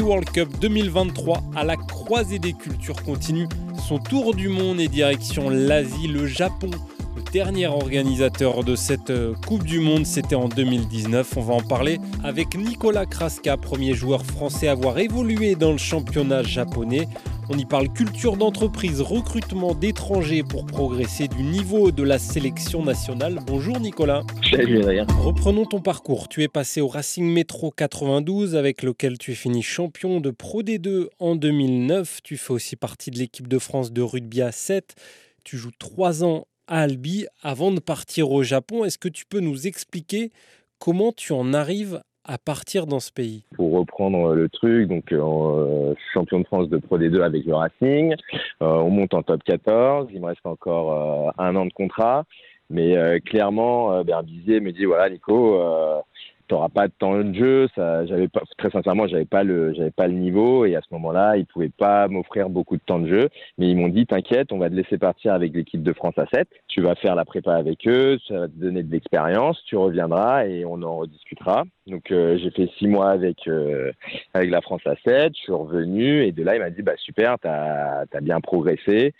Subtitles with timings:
[0.00, 3.46] World Cup 2023 à la croisée des cultures continue.
[3.86, 6.70] Son tour du monde et direction l'Asie, le Japon.
[7.32, 11.38] Dernier organisateur de cette euh, Coupe du Monde, c'était en 2019.
[11.38, 15.78] On va en parler avec Nicolas Kraska, premier joueur français à avoir évolué dans le
[15.78, 17.08] championnat japonais.
[17.48, 23.38] On y parle culture d'entreprise, recrutement d'étrangers pour progresser du niveau de la sélection nationale.
[23.46, 24.24] Bonjour Nicolas.
[24.50, 24.82] Salut
[25.18, 26.28] Reprenons ton parcours.
[26.28, 30.62] Tu es passé au Racing Métro 92 avec lequel tu es fini champion de Pro
[30.62, 32.20] D2 en 2009.
[32.22, 34.96] Tu fais aussi partie de l'équipe de France de rugby à 7.
[35.44, 38.84] Tu joues trois ans à Albi avant de partir au Japon.
[38.84, 40.30] Est-ce que tu peux nous expliquer
[40.78, 43.44] comment tu en arrives à partir dans ce pays?
[43.56, 48.14] Pour reprendre le truc, donc euh, champion de France de Pro D2 avec le Racing,
[48.62, 52.24] euh, on monte en top 14, il me reste encore euh, un an de contrat,
[52.70, 55.60] mais clairement Berbizier me dit voilà Nico,
[56.52, 57.68] t'auras pas de temps de jeu.
[57.74, 60.88] Ça, j'avais pas, très sincèrement, j'avais pas le, j'avais pas le niveau et à ce
[60.92, 63.30] moment-là, ils pouvaient pas m'offrir beaucoup de temps de jeu.
[63.56, 66.26] Mais ils m'ont dit, t'inquiète, on va te laisser partir avec l'équipe de France à
[66.26, 66.46] 7.
[66.68, 69.62] Tu vas faire la prépa avec eux, ça va te donner de l'expérience.
[69.64, 71.64] Tu reviendras et on en rediscutera.
[71.86, 73.90] Donc euh, j'ai fait six mois avec euh,
[74.34, 75.32] avec la France à 7.
[75.34, 79.14] Je suis revenu et de là, il m'a dit, bah super, t'as as bien progressé,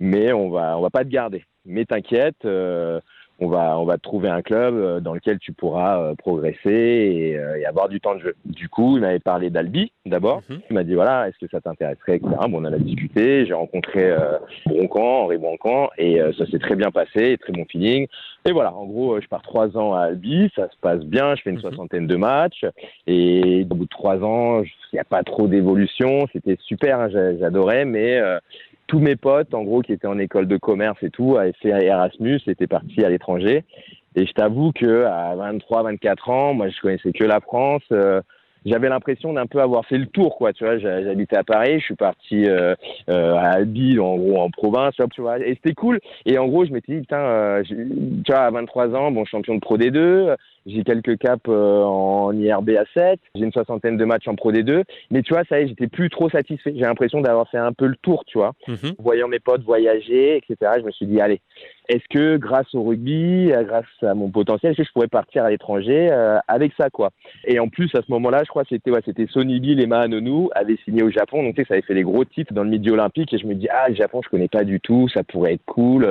[0.00, 1.44] mais on va on va pas te garder.
[1.64, 2.44] Mais t'inquiète.
[2.44, 3.00] Euh,
[3.40, 7.56] on va on va trouver un club euh, dans lequel tu pourras euh, progresser euh,
[7.56, 8.34] et, avoir du temps de jeu.
[8.44, 10.42] Du coup, il m'avait parlé d'Albi d'abord.
[10.48, 10.60] Mhm.
[10.70, 12.34] Il m'a dit voilà, est-ce que ça t'intéresserait, etc.
[12.48, 13.46] Bon, on en a discuté.
[13.46, 14.14] J'ai rencontré
[14.66, 18.06] Broncan, Henri Broncan, et ça s'est très bien passé, très bon feeling.
[18.46, 21.34] Et voilà, en gros, je pars trois ans à Albi, ça se passe bien.
[21.34, 21.62] Je fais une mhm.
[21.62, 22.64] soixantaine de matchs
[23.06, 26.26] et au bout de trois ans, il n'y a pas trop d'évolution.
[26.32, 28.20] C'était super, hein, j'adorais, mais
[28.86, 31.68] tous mes potes, en gros, qui étaient en école de commerce et tout, avaient fait
[31.68, 33.64] Erasmus, étaient partis à l'étranger.
[34.16, 37.82] Et je t'avoue que à 23, 24 ans, moi, je connaissais que la France.
[37.92, 38.20] Euh,
[38.64, 40.52] j'avais l'impression d'un peu avoir fait le tour, quoi.
[40.52, 42.74] Tu vois, j'habitais à Paris, je suis parti euh,
[43.08, 45.38] euh, à Albi, en gros, en province, tu vois.
[45.38, 46.00] Et c'était cool.
[46.26, 47.76] Et en gros, je m'étais dit, putain, tu
[48.28, 50.36] vois, à 23 ans, bon, champion de Pro D2,
[50.66, 54.50] j'ai quelques caps euh, en IRB à 7, j'ai une soixantaine de matchs en Pro
[54.50, 56.72] D2, mais tu vois, ça y est, j'étais plus trop satisfait.
[56.74, 58.52] J'ai l'impression d'avoir fait un peu le tour, tu vois.
[58.68, 58.94] Mhm.
[58.98, 61.40] Voyant mes potes voyager, etc., je me suis dit, allez,
[61.88, 66.08] est-ce que grâce au rugby, euh, grâce à mon potentiel, je pourrais partir à l'étranger
[66.10, 67.10] euh, avec ça, quoi?
[67.46, 70.50] Et en plus, à ce moment-là, je crois c'était ouais, c'était Sonny Bill et Mahanonou
[70.54, 72.70] avaient signé au Japon, donc tu sais, ça avait fait des gros titres dans le
[72.70, 75.22] milieu olympique, et je me dis, ah, le Japon, je connais pas du tout, ça
[75.24, 76.06] pourrait être cool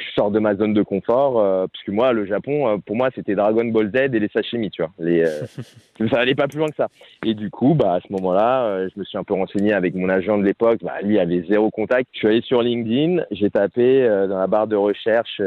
[0.00, 2.96] je sors de ma zone de confort euh, parce que moi le Japon euh, pour
[2.96, 4.92] moi c'était Dragon Ball Z et les sashimi tu vois.
[5.00, 5.26] Euh,
[6.10, 6.88] ça allait pas plus loin que ça.
[7.24, 10.08] Et du coup bah à ce moment-là je me suis un peu renseigné avec mon
[10.08, 10.80] agent de l'époque.
[10.82, 12.08] Bah lui avait zéro contact.
[12.12, 15.40] Je suis allé sur LinkedIn j'ai tapé dans la barre de recherche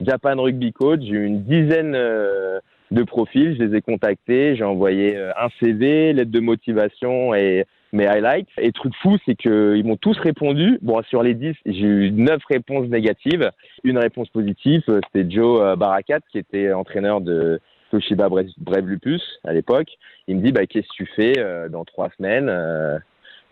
[0.00, 1.00] Japan Rugby Coach.
[1.02, 3.56] J'ai eu une dizaine de profils.
[3.56, 4.56] Je les ai contactés.
[4.56, 8.48] J'ai envoyé un CV lettre de motivation et mes highlights.
[8.58, 10.78] Et truc fou, c'est qu'ils m'ont tous répondu.
[10.82, 13.50] Bon, sur les 10, j'ai eu 9 réponses négatives.
[13.84, 17.60] Une réponse positive, euh, c'était Joe euh, Barakat, qui était entraîneur de
[17.90, 19.88] Toshiba Brave Lupus à l'époque.
[20.26, 22.48] Il me dit, bah, qu'est-ce que tu fais euh, dans trois semaines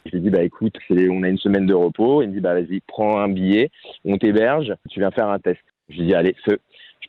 [0.04, 2.22] Je lui dis, bah, écoute, on a une semaine de repos.
[2.22, 3.70] Il me dit, bah, vas-y, prends un billet,
[4.04, 5.60] on t'héberge, tu viens faire un test.
[5.88, 6.58] Je lui dis, allez, feu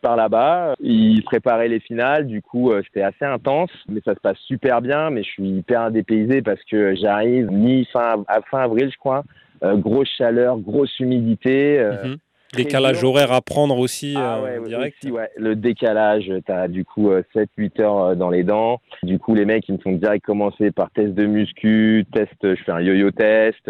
[0.04, 0.76] je pars là-bas.
[0.82, 4.82] Ils préparaient les finales, du coup euh, c'était assez intense, mais ça se passe super
[4.82, 5.10] bien.
[5.10, 9.24] Mais je suis hyper dépaysé parce que j'arrive mi fin à fin avril, je crois.
[9.64, 11.80] Euh, grosse chaleur, grosse humidité.
[11.80, 12.18] Euh, mhm.
[12.56, 15.04] Décalage horaire à prendre aussi ah direct.
[15.06, 15.30] ouais.
[15.38, 18.80] Le décalage, tu as du coup 7-8 heures dans les dents.
[19.04, 22.64] Du coup, les mecs, ils me font direct commencer par test de muscu, test, je
[22.64, 23.70] fais un yo-yo test.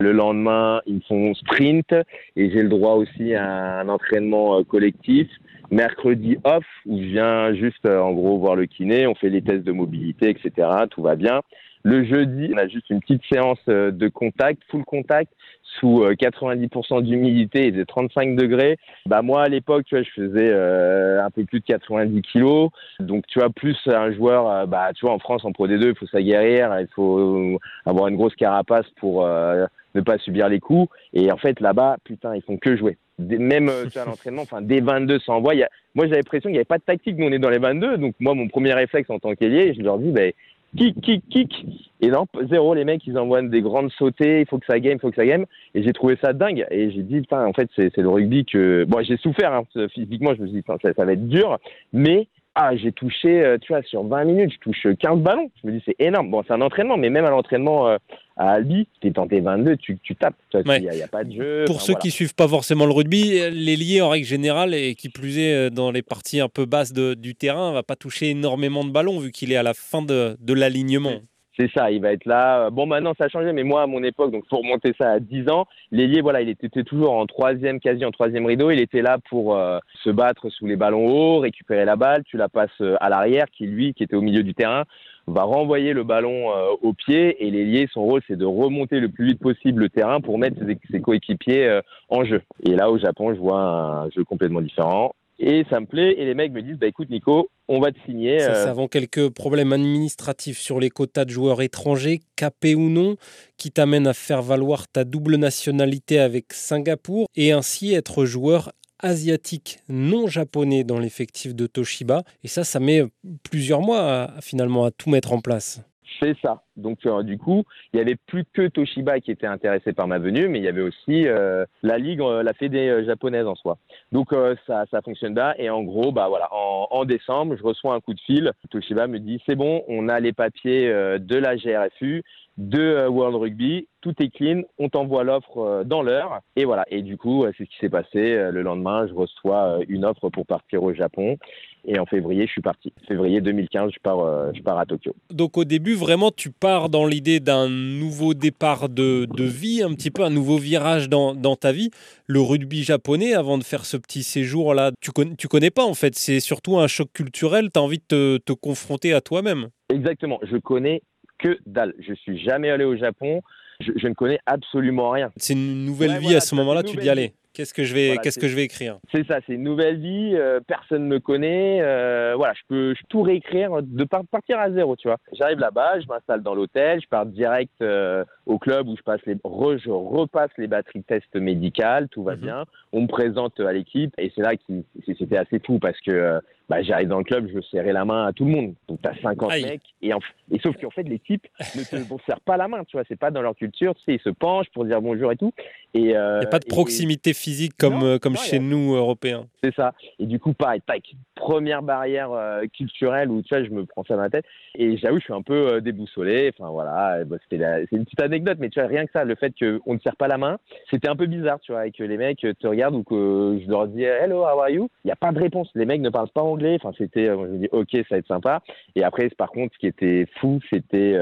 [0.00, 1.92] Le lendemain, ils me font sprint
[2.36, 5.28] et j'ai le droit aussi à un entraînement collectif
[5.72, 9.42] mercredi off où je viens juste euh, en gros voir le kiné, on fait les
[9.42, 10.68] tests de mobilité, etc.
[10.90, 11.40] Tout va bien.
[11.84, 15.32] Le jeudi, on a juste une petite séance euh, de contact, full contact,
[15.80, 18.78] sous 90% euh, d'humidité et de 35 degrés.
[19.06, 22.70] Bah moi à l'époque, tu vois, je faisais un peu plus de 90 kilos.
[23.00, 25.96] Donc tu vois, plus un joueur, bah tu vois, en France en Pro D2, il
[25.96, 30.92] faut s'aguerrir, il faut avoir une grosse carapace pour ne pas subir les coups.
[31.14, 34.80] Et en fait là-bas, putain, ils font que jouer même euh, à l'entraînement, enfin des
[34.80, 35.54] 22 sans voix.
[35.94, 37.16] moi, j'avais l'impression qu'il n'y avait pas de tactique.
[37.18, 37.98] Nous, on est dans les 22.
[37.98, 40.32] Donc, moi, mon premier réflexe en tant qu'ailier, je leur dis, ben,
[40.76, 41.66] kick, kick, kick.
[42.00, 44.94] Et non, zéro, les mecs, ils envoient des grandes sautées, il faut que ça game,
[44.94, 45.46] il faut que ça game.
[45.74, 46.66] Et j'ai trouvé ça dingue.
[46.70, 48.84] Et j'ai dit, en fait, c'est le rugby que.
[48.88, 49.64] Bon, j'ai souffert, hein,
[49.94, 51.58] physiquement, je me suis dit, ça, ça va être dur.
[51.92, 55.50] Mais ah, j'ai touché, euh, tu vois, sur 20 minutes, je touche 15 ballons.
[55.62, 56.30] Je me dis, c'est énorme.
[56.30, 57.96] Bon, c'est un entraînement, mais même à l'entraînement euh,
[58.36, 60.34] à Albi, tu es tenté 22, tu, tu tapes.
[60.52, 61.64] Il n'y a, pas de jeu.
[61.66, 65.08] Pour ceux qui suivent pas forcément le rugby, les liés en règle générale, et qui
[65.08, 68.84] plus est euh, dans les parties un peu basses du terrain, va pas toucher énormément
[68.84, 71.20] de ballons vu qu'il est à la fin de, de l'alignement
[71.62, 72.70] C'est ça, il va être là.
[72.70, 75.20] Bon, maintenant, ça a changé, mais moi, à mon époque, donc pour monter ça à
[75.20, 78.72] 10 ans, l'ailier, voilà, il était toujours en troisième, quasi en troisième rideau.
[78.72, 82.24] Il était là pour euh, se battre sous les ballons hauts, récupérer la balle.
[82.24, 84.86] Tu la passes euh, à l'arrière, qui lui, qui était au milieu du terrain,
[85.28, 87.46] va renvoyer le ballon euh, au pied.
[87.46, 90.56] Et l'ailier, son rôle, c'est de remonter le plus vite possible le terrain pour mettre
[90.90, 92.42] ses coéquipiers en jeu.
[92.66, 95.14] Et là, au Japon, je vois un jeu complètement différent.
[95.44, 96.14] Et ça me plaît.
[96.18, 98.38] Et les mecs me disent, bah écoute Nico, on va te signer.
[98.38, 103.16] Ça, avant quelques problèmes administratifs sur les quotas de joueurs étrangers, capés ou non,
[103.56, 109.80] qui t'amènent à faire valoir ta double nationalité avec Singapour et ainsi être joueur asiatique
[109.88, 112.22] non japonais dans l'effectif de Toshiba.
[112.44, 113.02] Et ça, ça met
[113.42, 115.82] plusieurs mois finalement à tout mettre en place.
[116.20, 116.62] C'est ça.
[116.76, 120.18] Donc euh, du coup, il y avait plus que Toshiba qui était intéressé par ma
[120.18, 123.78] venue, mais il y avait aussi euh, la ligue, euh, la fédé japonaise en soi.
[124.10, 124.30] Donc
[124.66, 125.54] ça, ça fonctionne bien.
[125.58, 128.52] Et en gros, bah voilà, en, décembre, je reçois un coup de fil.
[128.70, 132.22] Toshiba me dit c'est bon, on a les papiers de la GRFU,
[132.58, 136.40] de World Rugby, tout est clean, on t'envoie l'offre dans l'heure.
[136.56, 136.84] Et voilà.
[136.90, 138.50] Et du coup, c'est ce qui s'est passé.
[138.50, 141.38] Le lendemain, je reçois une offre pour partir au Japon.
[141.84, 142.92] Et en février, je suis parti.
[143.08, 145.14] Février 2015, je pars, je pars à Tokyo.
[145.30, 150.10] Donc au début, vraiment, tu pars dans l'idée d'un nouveau départ de, vie, un petit
[150.10, 151.90] peu un nouveau virage dans, ta vie.
[152.26, 155.94] Le rugby japonais, avant de faire ce petit séjour-là, tu connais, tu connais pas en
[155.94, 156.14] fait.
[156.14, 157.70] C'est surtout un choc culturel.
[157.72, 159.68] Tu as envie de te, confronter à toi-même.
[159.88, 160.38] Exactement.
[160.42, 161.02] Je connais
[161.42, 161.94] que dalle.
[161.98, 163.42] Je suis jamais allé au Japon.
[163.80, 165.32] Je, ne connais absolument rien.
[165.36, 167.34] C'est une nouvelle vie à ce moment-là, tu dis allez.
[167.54, 168.98] Qu'est-ce que je vais, qu'est-ce que je vais écrire?
[169.14, 170.32] C'est ça, c'est une nouvelle vie.
[170.34, 171.82] Euh, personne ne me connaît.
[171.82, 175.18] Euh, voilà, je peux, tout réécrire de partir à zéro, tu vois.
[175.34, 179.20] J'arrive là-bas, je m'installe dans l'hôtel, je pars direct euh, au club où je passe
[179.26, 182.40] les, je repasse les batteries test médicales, tout va mhm.
[182.40, 182.64] bien.
[182.92, 184.62] On me présente à l'équipe et c'est là que
[185.04, 186.40] c'était assez fou parce que
[186.72, 188.74] bah, j'arrive dans le club, je veux serrer la main à tout le monde.
[188.88, 189.82] Donc, tu as 50 mecs.
[190.00, 190.08] Et,
[190.50, 191.46] et sauf qu'en fait, les types
[191.76, 193.04] ne te serrent pas la main, tu vois.
[193.06, 193.94] C'est pas dans leur culture.
[193.94, 195.52] Tu sais, ils se penchent pour dire bonjour et tout.
[195.94, 199.46] Il n'y a pas de proximité physique comme, euh, comme chez nous, Européens.
[199.62, 199.92] C'est ça.
[200.18, 201.02] Et du coup, pareil, tac,
[201.34, 204.46] première barrière euh, culturelle où, tu vois, je me prends ça dans la tête.
[204.74, 206.50] Et j'avoue, je suis un peu euh, déboussolé.
[206.54, 207.56] Enfin, voilà, bah, c'est
[207.92, 210.28] une petite anecdote, mais tu vois, rien que ça, le fait qu'on ne serre pas
[210.28, 210.58] la main,
[210.90, 213.70] c'était un peu bizarre, tu vois, et que les mecs te regardent ou que je
[213.70, 214.88] leur dis Hello, how are you?
[215.04, 215.68] Il n'y a pas de réponse.
[215.74, 216.78] Les mecs ne parlent pas anglais.
[216.82, 218.62] Enfin, c'était, je me dis, ok, ça va être sympa.
[218.96, 221.18] Et après, par contre, ce qui était fou, c'était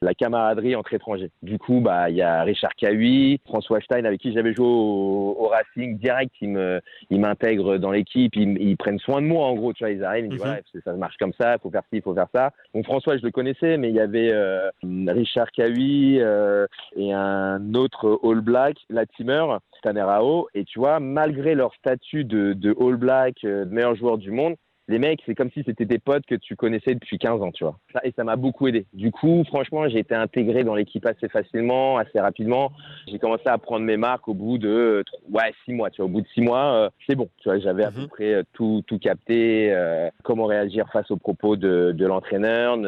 [0.00, 1.30] la camaraderie entre étrangers.
[1.42, 5.48] Du coup, bah, il y a Richard Cahui, François Stein, avec qui j'avais joué au,
[5.48, 9.90] Racing direct, ils m'intègrent dans l'équipe, ils, prennent soin de moi en gros, tu vois,
[9.90, 10.46] ils arrivent, ils disent mhm.
[10.46, 12.50] voilà, ça marche comme ça, il faut faire ci, il faut faire ça.
[12.74, 16.66] Donc François, je le connaissais, mais il y avait euh, Richard Cahui euh,
[16.96, 19.44] et un autre All Black, Latimer,
[19.82, 24.18] Tanerao, et tu vois, malgré leur statut de, de All Black, euh, de meilleur joueur
[24.18, 24.56] du monde,
[24.88, 27.64] les mecs, c'est comme si c'était des potes que tu connaissais depuis 15 ans, tu
[27.64, 27.76] vois.
[28.04, 28.86] Et ça m'a beaucoup aidé.
[28.92, 32.70] Du coup, franchement, j'ai été intégré dans l'équipe assez facilement, assez rapidement.
[33.08, 36.06] J'ai commencé à prendre mes marques au bout de ouais, six mois, tu vois.
[36.06, 37.58] Au bout de six mois, euh, c'est bon, tu vois.
[37.58, 38.08] J'avais à peu mhm.
[38.08, 42.78] près euh, tout, tout capté, euh, comment réagir face aux propos de, de l'entraîneur.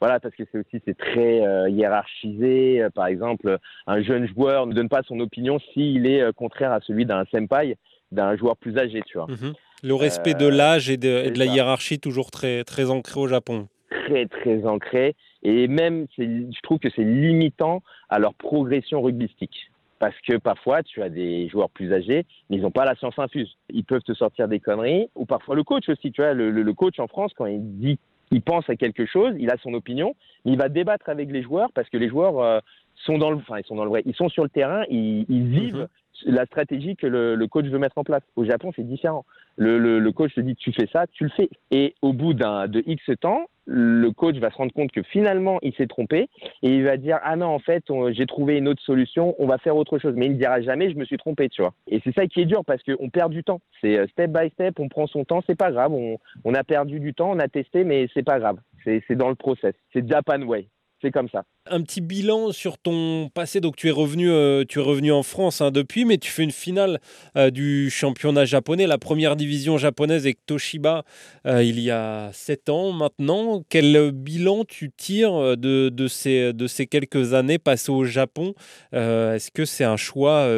[0.00, 2.86] voilà, parce que c'est aussi c'est très hiérarchisé.
[2.94, 3.58] Par exemple,
[3.88, 7.76] un jeune joueur ne donne pas son opinion s'il est contraire à celui d'un senpai,
[8.12, 9.26] d'un joueur plus âgé, tu vois.
[9.26, 9.52] Mhm.
[9.82, 13.68] Le respect de euh, l'âge et de, la hiérarchie toujours très, très ancré au Japon.
[13.90, 15.14] Très, très ancré.
[15.42, 19.70] Et même, je trouve que c'est limitant à leur progression rugbystique.
[19.98, 23.18] Parce que parfois, tu as des joueurs plus âgés, mais ils n'ont pas la science
[23.18, 23.56] infuse.
[23.70, 25.08] Ils peuvent te sortir des conneries.
[25.14, 26.10] Ou parfois le coach aussi.
[26.10, 27.98] Tu vois, le, coach en France, quand il dit
[28.30, 31.42] il pense à quelque chose, il a son opinion, mais il va débattre avec les
[31.42, 32.60] joueurs parce que les joueurs euh,
[32.94, 35.24] sont dans le, enfin ils sont dans le vrai, ils sont sur le terrain, ils,
[35.28, 35.88] vivent mhm.
[36.24, 38.22] La stratégie que le, coach veut mettre en place.
[38.36, 39.24] Au Japon, c'est différent.
[39.56, 41.50] Le, coach te dit tu fais ça, tu le fais.
[41.70, 45.58] Et au bout d'un de X temps, le coach va se rendre compte que finalement
[45.62, 46.28] il s'est trompé
[46.62, 49.58] et il va dire ah non en fait j'ai trouvé une autre solution, on va
[49.58, 50.14] faire autre chose.
[50.16, 51.72] Mais il ne dira jamais je me suis trompé, tu vois.
[51.86, 53.60] Et c'est ça qui est dur parce qu'on perd du temps.
[53.80, 55.92] C'est euh, step by step, on prend son temps, c'est pas grave.
[55.92, 58.58] On, on, a perdu du temps, on a testé, mais c'est pas grave.
[58.84, 59.74] C'est dans le process.
[59.92, 60.66] C'est Japan way
[61.02, 61.44] c'est comme ça.
[61.66, 63.60] Un petit bilan sur ton passé.
[63.60, 66.42] Donc tu es revenu, euh, tu es revenu en France hein, depuis, mais tu fais
[66.42, 67.00] une finale
[67.36, 71.04] euh, du championnat japonais, la première division japonaise avec Toshiba
[71.46, 73.62] euh, il y a sept ans maintenant.
[73.68, 78.54] Quel bilan tu tires de, ces, de ces quelques années passées au Japon?
[78.92, 80.48] Est-ce que c'est un choix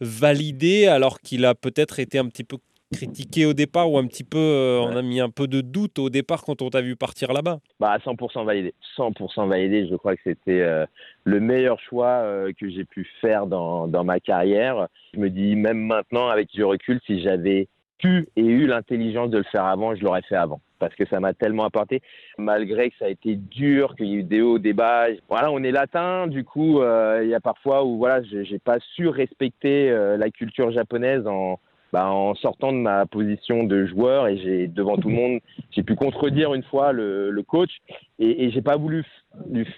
[0.00, 2.58] validé alors qu'il a peut-être été un petit peu
[2.92, 5.98] critiqué au départ ou un petit peu, euh, on a mis un peu de doute
[5.98, 7.58] au départ quand on t'a vu partir là-bas?
[7.80, 9.88] Bah 100% validé, 100% validé.
[9.88, 10.86] Je crois que c'était euh,
[11.24, 14.88] le meilleur choix euh, que j'ai pu faire dans, dans ma carrière.
[15.14, 19.38] Je me dis même maintenant avec du recul, si j'avais pu et eu l'intelligence de
[19.38, 22.02] le faire avant, je l'aurais fait avant parce que ça m'a tellement apporté,
[22.36, 25.06] malgré que ça a été dur, qu'il y a eu des hauts, des bas.
[25.26, 29.08] Voilà, on est latin, du coup, il y a parfois où voilà, j'ai pas su
[29.08, 31.58] respecter la culture japonaise en,
[31.92, 35.40] bah, en sortant de ma position de joueur et j'ai devant tout le monde,
[35.70, 37.70] j'ai pu contredire une fois le, le coach
[38.18, 39.04] et, et j'ai pas voulu,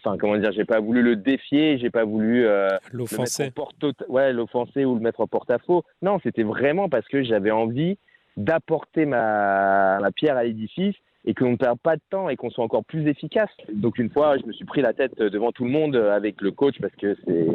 [0.00, 3.52] enfin comment dire, j'ai pas voulu le défier, j'ai pas voulu euh, l'offenser,
[4.08, 5.84] ouais, l'offenser ou le mettre en porte-à-faux.
[6.02, 7.98] Non, c'était vraiment parce que j'avais envie
[8.36, 10.94] d'apporter ma, ma pierre à l'édifice
[11.24, 13.50] et qu'on ne perde pas de temps et qu'on soit encore plus efficace.
[13.72, 16.50] Donc une fois, je me suis pris la tête devant tout le monde avec le
[16.52, 17.46] coach parce que c'est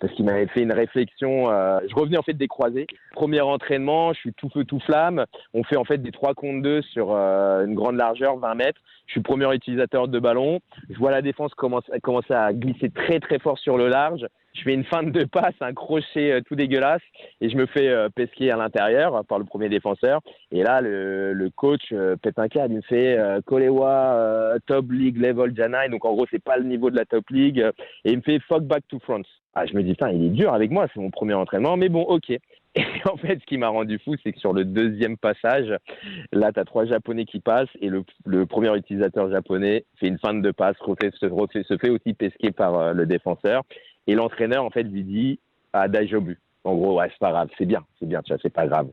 [0.00, 1.50] parce qu'il m'avait fait une réflexion.
[1.50, 2.86] Euh, je revenais en fait des croisés.
[3.12, 5.24] Premier entraînement, je suis tout feu tout flamme.
[5.54, 8.80] On fait en fait des 3 contre 2 sur euh, une grande largeur, 20 mètres.
[9.06, 10.60] Je suis premier utilisateur de ballon.
[10.90, 14.74] Je vois la défense commencer à glisser très très fort sur le large je fais
[14.74, 17.02] une feinte de passe, un crochet euh, tout dégueulasse,
[17.40, 20.20] et je me fais euh, pesquer à l'intérieur par le premier défenseur.
[20.52, 22.16] Et là, le, le coach euh,
[22.50, 26.64] câble, il me fait Kolewa top league level Janai, donc en gros c'est pas le
[26.64, 27.64] niveau de la top league,
[28.04, 29.22] et il me fait fuck back to front.
[29.56, 31.88] Ah, je me dis, putain, il est dur avec moi, c'est mon premier entraînement, mais
[31.88, 32.30] bon, ok.
[32.76, 35.72] Et en fait, ce qui m'a rendu fou, c'est que sur le deuxième passage,
[36.32, 40.18] là, tu as trois Japonais qui passent et le, le, premier utilisateur japonais fait une
[40.18, 43.62] feinte de passe, se, se fait aussi pesquer par le défenseur.
[44.06, 45.38] Et l'entraîneur, en fait, lui dit
[45.72, 46.38] à Dajobu.
[46.64, 48.88] En gros, ouais, c'est pas grave, c'est bien, c'est bien, tu vois, c'est pas grave.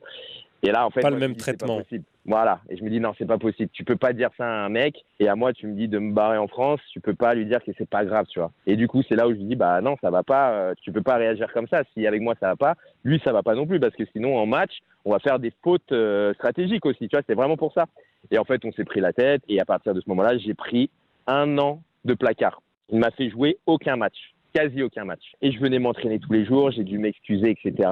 [0.64, 1.82] Et là, en fait, pas le même traitement.
[2.26, 2.62] voilà.
[2.70, 3.70] Et je me dis non, c'est pas possible.
[3.74, 5.04] Tu peux pas dire ça à un mec.
[5.20, 6.80] Et à moi, tu me dis de me barrer en France.
[6.92, 8.52] Tu peux pas lui dire que c'est pas grave, tu vois.
[8.68, 10.52] Et du coup, c'est là où je lui dis bah non, ça va pas.
[10.52, 11.82] Euh, tu peux pas réagir comme ça.
[11.94, 14.38] Si avec moi ça va pas, lui ça va pas non plus parce que sinon
[14.38, 14.72] en match,
[15.04, 17.08] on va faire des fautes euh, stratégiques aussi.
[17.08, 17.86] Tu vois, c'est vraiment pour ça.
[18.30, 19.42] Et en fait, on s'est pris la tête.
[19.50, 20.92] Et à partir de ce moment-là, j'ai pris
[21.26, 22.62] un an de placard.
[22.90, 25.24] Il m'a fait jouer aucun match quasi aucun match.
[25.42, 27.90] Et je venais m'entraîner tous les jours, j'ai dû m'excuser, etc.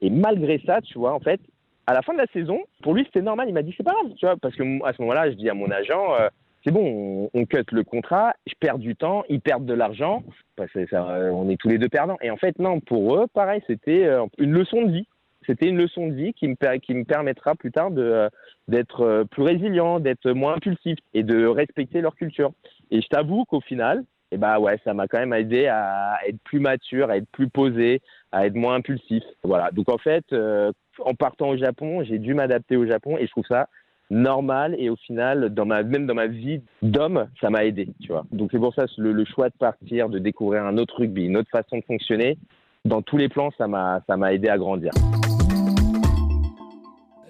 [0.00, 1.40] Et malgré ça, tu vois, en fait,
[1.86, 3.48] à la fin de la saison, pour lui, c'était normal.
[3.48, 5.48] Il m'a dit, c'est pas grave, tu vois, parce que à ce moment-là, je dis
[5.50, 6.28] à mon agent, euh,
[6.64, 10.22] c'est bon, on, cut le contrat, je perds du temps, ils perdent de l'argent,
[10.58, 12.18] euh, on est tous les deux perdants.
[12.22, 15.06] Et en fait, non, pour eux, pareil, c'était euh, une leçon de vie.
[15.46, 18.28] C'était une leçon de vie qui me, qui me permettra plus tard de,
[18.68, 22.52] d'être plus résilient, d'être moins impulsif et de respecter leur culture.
[22.90, 26.38] Et je t'avoue qu'au final, et bah ouais, ça m'a quand même aidé à être
[26.44, 28.00] plus mature, à être plus posé,
[28.32, 29.24] à être moins impulsif.
[29.42, 29.70] Voilà.
[29.72, 30.72] Donc en fait, euh,
[31.04, 33.68] en partant au Japon, j'ai dû m'adapter au Japon et je trouve ça
[34.10, 38.08] normal et au final, dans ma, même dans ma vie d'homme, ça m'a aidé, tu
[38.08, 38.24] vois.
[38.32, 41.36] Donc c'est pour ça le, le choix de partir, de découvrir un autre rugby, une
[41.36, 42.36] autre façon de fonctionner.
[42.84, 44.90] Dans tous les plans, ça m'a ça m'a aidé à grandir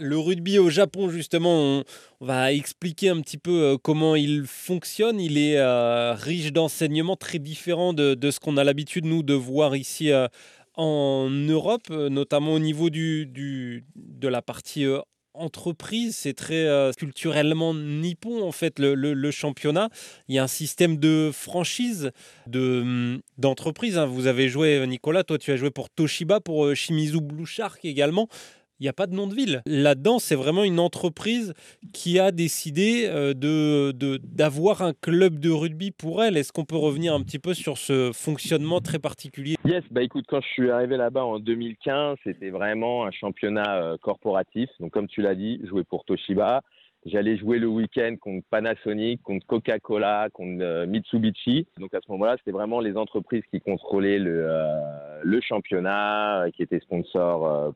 [0.01, 1.85] le rugby au Japon, justement, on,
[2.21, 5.21] va expliquer un petit peu euh, comment il fonctionne.
[5.21, 9.77] Il est euh, riche d'enseignements très différents de, ce qu'on a l'habitude, nous, de voir
[9.77, 10.27] ici euh,
[10.75, 13.83] en Europe, notamment au niveau de
[14.29, 14.87] la partie
[15.35, 16.17] entreprise.
[16.17, 19.91] C'est très culturellement nippon, en fait, le, championnat.
[20.29, 22.13] Il y a un système de franchise,
[22.47, 23.99] de, hum, d'entreprise.
[23.99, 24.07] Hein.
[24.07, 28.29] Vous avez joué, Nicolas, toi, tu as joué pour Toshiba, pour Shimizu Blue Shark également
[28.81, 29.63] il n'y a pas de nom de ville.
[29.67, 31.53] Là-dedans, c'est vraiment une entreprise
[31.93, 33.93] qui a décidé euh, de,
[34.25, 36.39] d'avoir un club de rugby pour elle.
[36.39, 39.57] Est-ce qu'on peut revenir un petit peu sur ce fonctionnement très particulier?
[39.67, 43.97] Yes, bah écoute, quand je suis arrivé là-bas en 2015, c'était vraiment un championnat euh,
[43.99, 44.71] corporatif.
[44.81, 46.63] Donc comme tu l'as dit, jouer pour Toshiba.
[47.07, 51.67] J'allais jouer le week-end contre Panasonic, contre Coca-Cola, contre euh, Mitsubishi.
[51.79, 57.75] Donc à ce moment-là, c'était vraiment les entreprises qui contrôlaient le, championnat, qui étaient sponsors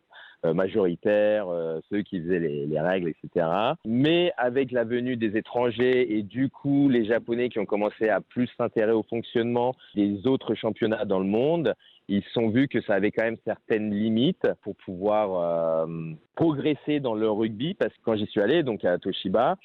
[0.52, 3.46] majoritaires, euh, ceux qui faisaient les, les, règles, etc.
[3.86, 8.20] Mais avec la venue des étrangers et du coup les Japonais qui ont commencé à
[8.20, 11.74] plus s'intéresser au fonctionnement des autres championnats dans le monde,
[12.08, 17.14] ils sont vus que ça avait quand même certaines limites pour pouvoir euh, progresser dans
[17.14, 19.56] le rugby parce que quand j'y suis allé, donc à Toshiba,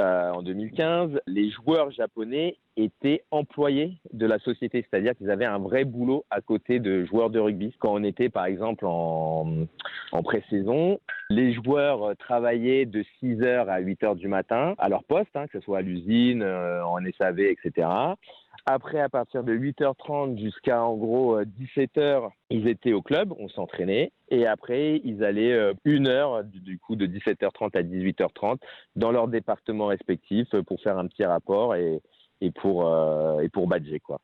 [0.00, 5.58] euh, en 2015, les joueurs japonais étaient employés de la société, c'est-à-dire qu'ils avaient un
[5.58, 7.74] vrai boulot à côté de joueurs de rugby.
[7.78, 9.66] Quand on était par exemple en,
[10.12, 10.98] en pré-saison,
[11.30, 15.64] les joueurs travaillaient de 6h à 8h du matin à leur poste, hein, que ce
[15.64, 17.88] soit à l'usine, euh, en SAV, etc.
[18.64, 23.48] Après, à partir de 8h30 jusqu'à en gros 17h, euh, ils étaient au club, on
[23.48, 24.12] s'entraînait.
[24.32, 28.56] Et après, ils allaient euh, une heure, du coup, de 17h30 à 18h30,
[28.96, 32.00] dans leur département respectif euh, pour faire un petit rapport et,
[32.40, 32.90] et pour,
[33.40, 34.00] et pour badger.
[34.00, 34.20] Quoi.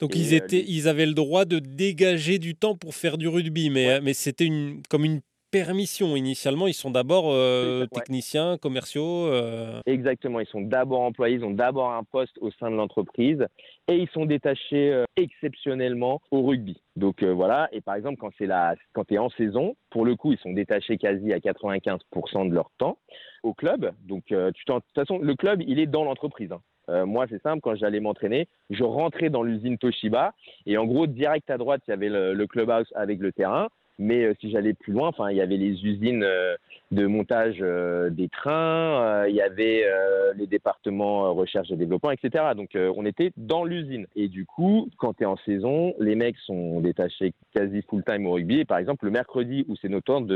[0.00, 3.70] Donc, ils, étaient, ils avaient le droit de dégager du temps pour faire du rugby,
[3.70, 5.20] mais, mais c'était une, comme une
[5.52, 6.16] permission.
[6.16, 9.26] Initialement, ils sont d'abord euh, techniciens, commerciaux.
[9.26, 9.80] Euh.
[9.86, 13.46] Exactement, ils sont d'abord employés, ils ont d'abord un poste au sein de l'entreprise
[13.86, 16.80] et ils sont détachés euh, exceptionnellement au rugby.
[16.96, 20.16] Donc voilà, et par exemple, quand c'est la, quand tu es en saison, pour le
[20.16, 22.98] coup, ils sont détachés quasi à 95% de leur temps
[23.42, 23.92] au club.
[24.04, 26.50] Donc tu de toute façon, le club, il est dans l'entreprise.
[26.88, 27.04] Hein.
[27.06, 30.32] moi, c'est simple, quand j'allais m'entraîner, je rentrais dans l'usine Toshiba
[30.66, 33.68] et en gros, direct à droite, il y avait le, le clubhouse avec le terrain.
[34.02, 36.56] Mais euh, si j'allais plus loin, enfin, il y avait les usines euh,
[36.90, 39.84] de montage euh, des trains, il y avait
[40.36, 42.44] les départements recherche et développement, etc.
[42.56, 44.06] Donc, on était dans l'usine.
[44.16, 48.32] Et du coup, quand tu es en saison, les mecs sont détachés quasi full-time au
[48.32, 48.64] rugby.
[48.64, 50.26] Par exemple, le mercredi, où c'est notre,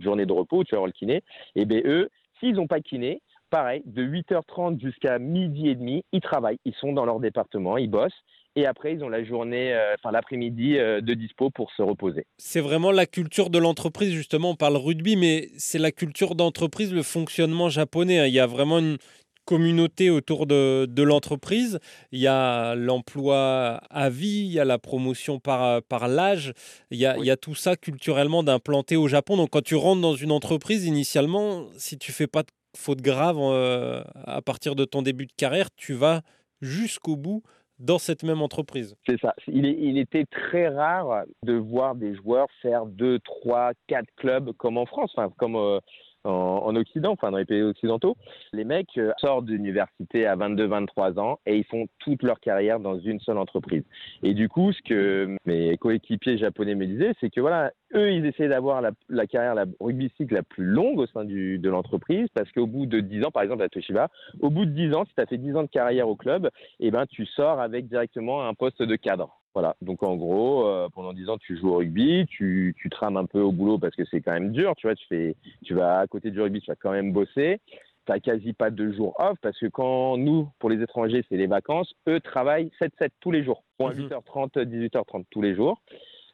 [0.00, 1.22] journée de repos, tu vas voir le kiné,
[1.56, 6.20] et bien eux, s'ils n'ont pas kiné, pareil, de 8h30 jusqu'à midi et demi, ils
[6.20, 8.22] travaillent, ils sont dans leur département, ils bossent,
[8.56, 12.26] et après ils ont la journée, euh, enfin l'après-midi euh, de dispo pour se reposer.
[12.38, 16.92] C'est vraiment la culture de l'entreprise, justement, on parle rugby, mais c'est la culture d'entreprise,
[16.92, 18.18] le fonctionnement japonais.
[18.18, 18.26] Hein.
[18.26, 18.96] Il y a vraiment une
[19.44, 21.78] communauté autour de, l'entreprise.
[22.10, 26.52] Il y a l'emploi à vie, il y a la promotion par, par l'âge,
[26.90, 29.36] il, y a, tout ça culturellement d'implanter au Japon.
[29.36, 33.36] Donc quand tu rentres dans une entreprise, initialement, si tu fais pas de faute grave
[33.38, 36.22] euh, à partir de ton début de carrière, tu vas
[36.60, 37.42] jusqu'au bout
[37.78, 38.96] dans cette même entreprise.
[39.06, 39.34] C'est ça.
[39.46, 44.78] Il, il, était très rare de voir des joueurs faire deux, trois, quatre clubs comme
[44.78, 45.80] en France, enfin, comme euh,
[46.26, 48.16] en, Occident, enfin dans les pays occidentaux.
[48.52, 52.98] Les mecs euh, sortent d'université à 22-23 ans et ils font toute leur carrière dans
[52.98, 53.82] une seule entreprise.
[54.22, 58.26] Et du coup, ce que mes coéquipiers japonais me disaient, c'est que voilà, eux, ils
[58.26, 62.66] essaient d'avoir la, carrière la rugbystique la plus longue au sein de l'entreprise parce qu'au
[62.66, 64.08] bout de 10 ans, par exemple à Toshiba,
[64.40, 66.50] au bout de 10 ans, si tu as fait 10 ans de carrière au club,
[66.80, 69.40] eh ben, tu sors avec directement un poste de cadre.
[69.56, 73.16] Voilà, donc en gros, euh, pendant 10 ans, tu joues au rugby, tu, tu trames
[73.16, 75.34] un peu au boulot parce que c'est quand même dur, tu vois, tu, fais,
[75.64, 77.62] tu vas à côté du rugby, tu vas quand même bosser,
[78.04, 81.38] tu n'as quasi pas de jours off parce que quand nous, pour les étrangers, c'est
[81.38, 85.80] les vacances, eux travaillent 7-7 tous les jours, 8h30, 18h30 tous les jours.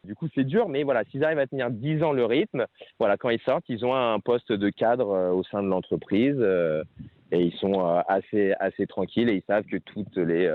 [0.02, 2.66] Du coup, c'est dur, mais voilà, s'ils arrivent à tenir 10 ans le rythme,
[2.98, 6.34] voilà, quand ils sortent, ils ont un poste de cadre euh, au sein de l'entreprise
[6.40, 6.82] euh,
[7.30, 10.50] et ils sont assez, assez tranquilles et ils savent que toutes les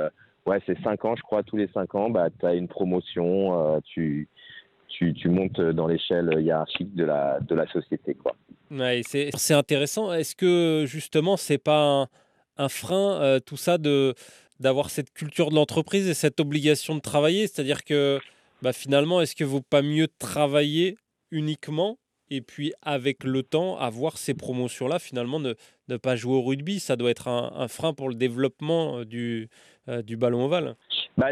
[0.48, 3.76] ouais, c'est 5 ans, je crois, tous les 5 ans, bah, tu as une promotion,
[3.76, 4.28] euh, tu,
[4.88, 8.16] tu, montes dans l'échelle hiérarchique de la, de la société.
[8.16, 8.36] Quoi.
[8.72, 10.12] Ouais, c'est intéressant.
[10.14, 12.08] Est-ce que justement, c'est pas
[12.58, 14.16] un, frein, euh, tout ça, de
[14.60, 17.46] d'avoir cette culture de l'entreprise et cette obligation de travailler?
[17.46, 18.20] C'est-à-dire que
[18.64, 20.98] bah, finalement, est-ce que vaut pas mieux travailler
[21.30, 21.98] uniquement
[22.30, 26.96] et puis avec le temps avoir ces promotions-là, finalement ne, pas jouer au rugby, ça
[26.96, 29.50] doit être un, frein pour le développement euh, du,
[30.06, 30.76] du ballon ovale
[31.18, 31.30] bah,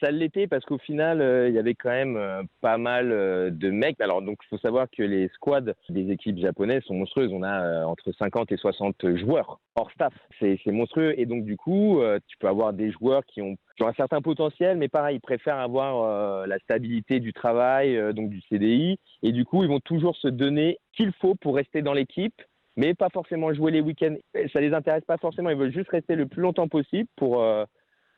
[0.00, 3.70] ça, l'était parce qu'au final, euh, il y avait quand même euh, pas mal de
[3.70, 4.00] mecs.
[4.00, 7.32] Alors, donc, il faut savoir que les squads des équipes japonaises sont monstrueuses.
[7.32, 10.14] On a entre 50 et 60 joueurs hors staff.
[10.38, 11.18] C'est, monstrueux.
[11.18, 14.20] Et donc, du coup, tu peux avoir des joueurs qui ont, qui ont, un certain
[14.20, 18.98] potentiel, mais pareil, ils préfèrent avoir la stabilité du travail, donc du CDI.
[19.24, 22.40] Et du coup, ils vont toujours se donner qu'il faut pour rester dans l'équipe
[22.78, 24.16] mais pas forcément jouer les week-ends.
[24.52, 25.48] Ça les intéresse pas forcément.
[25.48, 27.42] Ils veulent juste rester le plus longtemps possible pour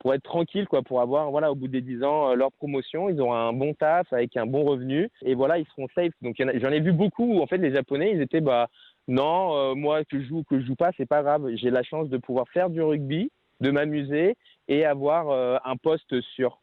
[0.08, 3.10] pour être tranquille, quoi, pour avoir, voilà, au bout des 10 ans, euh, leur promotion.
[3.10, 6.14] Ils auront un bon taf avec un bon revenu et voilà, ils seront safe.
[6.22, 8.68] Donc j'en ai vu beaucoup où en fait les Japonais, ils étaient, bah
[9.06, 11.46] non, euh, moi que je joue que je joue pas, c'est pas grave.
[11.56, 14.34] J'ai la chance de pouvoir faire du rugby, de m'amuser
[14.68, 16.58] et avoir euh, un poste sûr.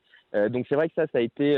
[0.50, 1.54] donc c'est vrai que ça, ça a été,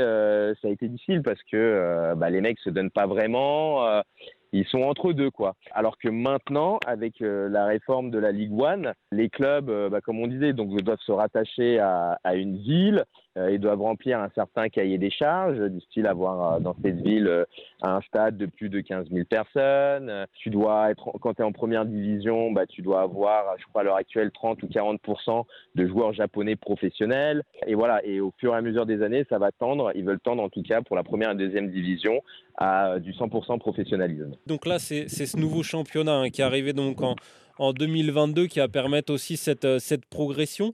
[0.60, 4.02] ça a été difficile parce que bah, les mecs se donnent pas vraiment
[4.52, 5.54] ils sont entre deux quoi.
[5.72, 10.00] Alors que maintenant, avec euh, la réforme de la Ligue One, les clubs, euh, bah,
[10.00, 13.04] comme on disait, donc doivent se rattacher à, une ville,
[13.50, 17.44] ils doivent remplir un certain cahier des charges, du style avoir dans cette ville
[17.82, 20.26] un stade de plus de 15 000 personnes.
[20.34, 23.82] Tu dois être, quand tu es en première division, bah, tu dois avoir, je crois
[23.82, 27.42] à l'heure actuelle, 30 ou 40% de joueurs japonais professionnels.
[27.66, 28.04] Et voilà.
[28.04, 29.92] Et au fur et à mesure des années, ça va tendre.
[29.94, 32.22] Ils veulent tendre en tout cas pour la première et deuxième division
[32.56, 34.32] à du 100% professionnalisme.
[34.46, 37.14] Donc là, c'est ce nouveau championnat hein, qui est arrivé donc en,
[37.58, 40.72] en 2022 qui va permettre aussi euh, cette progression.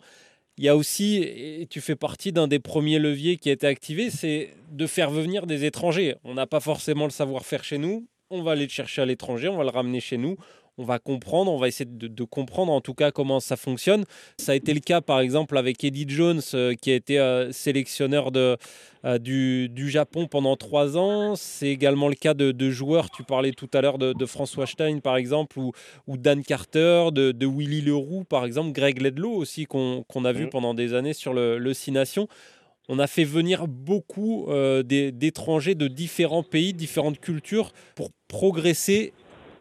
[0.57, 3.67] Il y a aussi, et tu fais partie d'un des premiers leviers qui a été
[3.67, 6.15] activé, c'est de faire venir des étrangers.
[6.23, 9.49] On n'a pas forcément le savoir-faire chez nous, on va aller le chercher à l'étranger,
[9.49, 10.37] on va le ramener chez nous,
[10.79, 14.05] on va comprendre, on va essayer de, comprendre en tout cas comment ça fonctionne.
[14.39, 17.53] Ça a été le cas par exemple avec Eddie Jones euh, qui a été euh,
[17.53, 18.57] sélectionneur de,
[19.05, 21.37] euh, du, Japon pendant trois ans.
[21.37, 25.17] C'est également le cas de, joueurs, tu parlais tout à l'heure de, François Stein par
[25.17, 25.73] exemple, ou,
[26.07, 30.51] ou Dan Carter, de, Willy Leroux par exemple, Greg Ledlow aussi qu'on a vu mmh.
[30.51, 32.29] pendant des années sur le, le Six Nations
[32.91, 34.47] on a fait venir beaucoup
[34.85, 39.15] d'étrangers de différents pays, différentes cultures pour progresser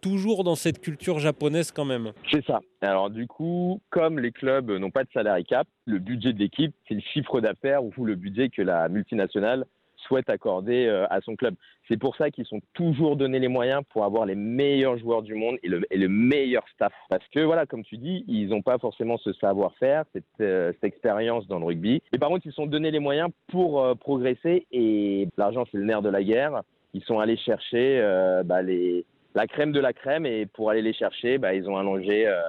[0.03, 2.11] toujours dans cette culture japonaise quand même.
[2.29, 2.59] C'est ça.
[2.81, 6.75] Alors du coup, comme les clubs n'ont pas de salarié cap, le budget de l'équipe,
[6.87, 9.65] c'est le chiffre d'affaires ou le budget que la multinationale
[10.07, 11.55] souhaite accorder euh, à son club.
[11.87, 15.35] C'est pour ça qu'ils sont toujours donnés les moyens pour avoir les meilleurs joueurs du
[15.35, 16.91] monde et le, meilleur staff.
[17.09, 21.47] Parce que voilà, comme tu dis, ils n'ont pas forcément ce savoir-faire, cette, euh, expérience
[21.47, 22.01] dans le rugby.
[22.11, 25.85] Mais par contre, ils sont donnés les moyens pour euh, progresser et l'argent, c'est le
[25.85, 26.61] nerf de la guerre.
[26.93, 27.99] Ils sont allés chercher
[28.45, 29.03] bah, les,
[29.35, 32.41] la crème de la crème et pour aller les chercher, bah, ils ont allongé euh,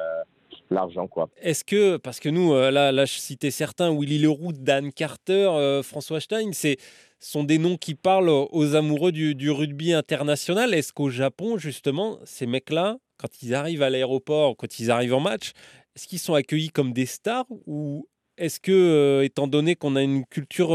[0.70, 1.06] l'argent.
[1.06, 1.28] quoi.
[1.40, 5.48] Est-ce que, parce que nous, euh, là, là je citais certains, Willy Leroux, Dan Carter,
[5.52, 6.76] euh, François Stein, c'est
[7.20, 10.74] sont des noms qui parlent aux amoureux du, rugby international.
[10.74, 15.20] Est-ce qu'au Japon, justement, ces mecs-là, quand ils arrivent à l'aéroport, quand ils arrivent en
[15.20, 15.52] match,
[15.96, 20.26] est-ce qu'ils sont accueillis comme des stars ou est-ce que, étant donné qu'on a une
[20.26, 20.68] culture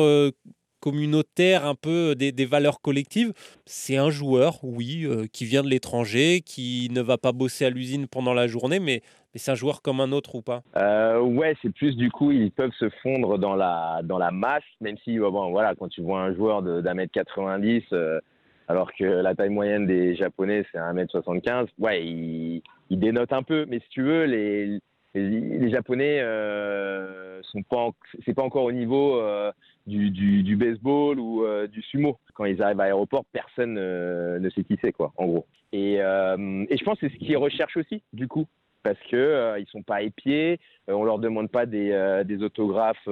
[0.80, 3.34] communautaire, un peu des, valeurs collectives.
[3.66, 7.70] C'est un joueur, oui, euh, qui vient de l'étranger, qui ne va pas bosser à
[7.70, 9.02] l'usine pendant la journée, mais,
[9.36, 10.64] c'est un joueur comme un autre ou pas?
[10.76, 14.64] Euh, Ouais, c'est plus du coup, ils peuvent se fondre dans la, dans la masse,
[14.82, 18.20] même si, bon, voilà, quand tu vois un joueur d'un mètre 90, euh,
[18.68, 23.34] alors que la taille moyenne des Japonais, c'est un mètre 75, ouais, il, il dénote
[23.34, 23.66] un peu.
[23.68, 24.80] Mais si tu veux, les,
[25.16, 27.90] les, Japonais euh, sont pas,
[28.26, 29.52] c'est pas encore au niveau euh,
[29.88, 32.18] du, baseball ou euh, du sumo.
[32.34, 35.46] Quand ils arrivent à l'aéroport, personne ne sait qui c'est, quoi, en gros.
[35.72, 38.48] Et, et je pense que c'est ce qu'ils recherchent aussi, du coup,
[38.82, 43.08] parce que ils sont pas épiés, on leur demande pas des, des autographes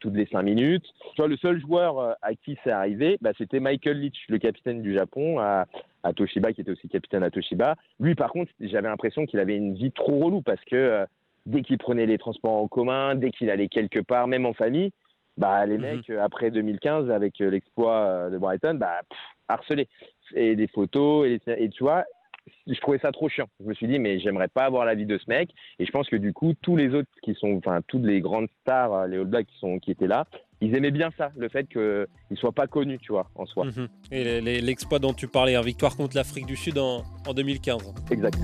[0.00, 0.86] toutes les cinq minutes.
[1.18, 4.94] Vois, le seul joueur à qui c'est arrivé, bah, c'était Michael Leach, le capitaine du
[4.94, 5.66] Japon à,
[6.02, 7.74] à Toshiba, qui était aussi capitaine à Toshiba.
[8.00, 11.04] Lui, par contre, j'avais l'impression qu'il avait une vie trop relou parce que
[11.46, 14.92] dès qu'il prenait les transports en commun, dès qu'il allait quelque part, même en famille,
[15.36, 15.82] bah, les mhm.
[15.82, 19.00] mecs, euh, après 2015, avec euh, l'exploit euh, de Brighton, bah,
[19.48, 19.88] harcelés.
[20.34, 22.04] Et des photos, et, tu vois,
[22.66, 23.48] je trouvais ça trop chiant.
[23.60, 25.50] Je me suis dit, mais j'aimerais pas avoir la vie de ce mec.
[25.78, 28.48] Et je pense que du coup, tous les autres qui sont, enfin, toutes les grandes
[28.62, 30.26] stars, les All Blacks qui, sont, qui étaient là,
[30.62, 33.66] ils aimaient bien ça, le fait qu'ils ne soient pas connus, tu vois, en soi.
[33.66, 33.88] Mhm.
[34.10, 37.92] Et l'exploit dont tu parlais, hein, victoire contre l'Afrique du Sud en, en 2015.
[38.10, 38.38] Exact.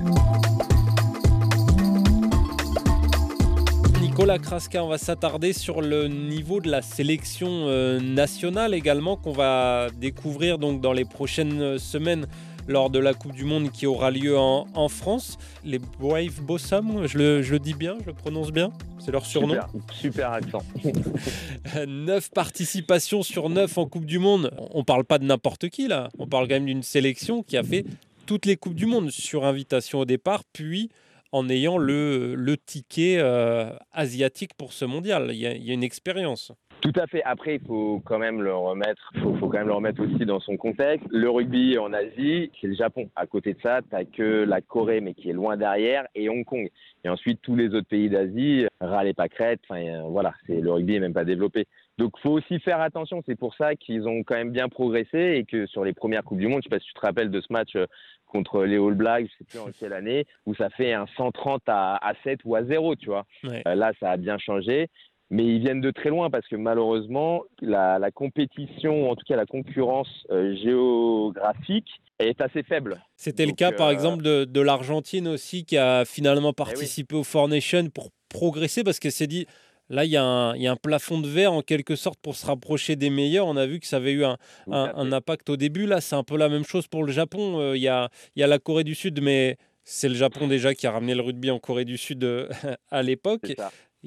[4.18, 9.30] Nicolas Kraska, on va s'attarder sur le niveau de la sélection euh, nationale également qu'on
[9.30, 12.26] va découvrir donc dans les prochaines semaines
[12.66, 15.38] lors de la Coupe du Monde qui aura lieu en, France.
[15.64, 19.54] Les Brave Bossam, je le, dis bien, je le prononce bien, c'est leur surnom?
[19.92, 20.64] Super, accent.
[21.86, 24.50] neuf participations sur neuf en Coupe du Monde.
[24.72, 27.62] On parle pas de n'importe qui là, on parle quand même d'une sélection qui a
[27.62, 27.84] fait
[28.26, 30.90] toutes les Coupes du Monde sur invitation au départ, puis
[31.32, 35.30] en ayant le, ticket euh, asiatique pour ce mondial.
[35.30, 36.52] Il y, a, une expérience.
[36.90, 37.22] Tout à fait.
[37.24, 40.40] Après, il faut quand même le remettre, faut, faut, quand même le remettre aussi dans
[40.40, 41.06] son contexte.
[41.10, 43.10] Le rugby en Asie, c'est le Japon.
[43.14, 46.30] À côté de ça, tu n'as que la Corée, mais qui est loin derrière, et
[46.30, 46.70] Hong Kong.
[47.04, 49.60] Et ensuite, tous les autres pays d'Asie, râlez pas crête.
[49.68, 51.66] Enfin, euh, voilà, c'est le rugby n'est même pas développé.
[51.98, 53.22] Donc, faut aussi faire attention.
[53.26, 56.38] C'est pour ça qu'ils ont quand même bien progressé et que sur les premières coupes
[56.38, 57.84] du monde, je sais pas si tu te rappelles de ce match euh,
[58.28, 61.62] contre les All Blacks, je sais plus en quelle année, où ça fait un 130
[61.66, 63.26] à, 7 ou à 0, tu vois.
[63.44, 64.88] Euh, là, ça a bien changé.
[65.30, 69.46] Mais ils viennent de très loin parce que malheureusement, la, compétition, en tout cas la
[69.46, 71.88] concurrence euh, géographique,
[72.18, 73.00] est assez faible.
[73.16, 77.22] C'était le cas, par euh, exemple, de, l'Argentine aussi, qui a finalement eh participé au
[77.22, 79.46] Four Nations pour progresser parce qu'elle s'est dit
[79.90, 83.08] Là, il y, a un, plafond de verre en quelque sorte pour se rapprocher des
[83.08, 83.46] meilleurs.
[83.46, 84.36] On a vu que ça avait eu un,
[84.70, 85.86] impact au début.
[85.86, 87.58] Là, c'est un peu la même chose pour le Japon.
[87.58, 90.90] Euh, il y, a, la Corée du Sud, mais c'est le Japon déjà qui a
[90.90, 92.22] ramené le rugby en Corée du Sud
[92.90, 93.54] à l'époque.